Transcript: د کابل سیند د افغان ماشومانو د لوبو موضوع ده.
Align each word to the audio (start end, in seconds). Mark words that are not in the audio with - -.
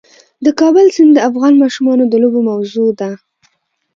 د 0.45 0.47
کابل 0.59 0.85
سیند 0.95 1.11
د 1.15 1.19
افغان 1.29 1.53
ماشومانو 1.63 2.03
د 2.07 2.13
لوبو 2.23 2.39
موضوع 2.49 2.89
ده. 2.99 3.09